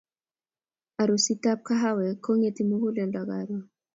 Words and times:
Arustab 1.01 1.59
kahawek 1.67 2.15
kongeti 2.25 2.61
muguleldo 2.69 3.21
karon 3.29 3.63